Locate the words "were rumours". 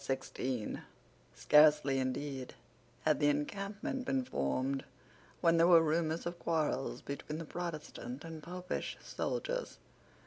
5.67-6.25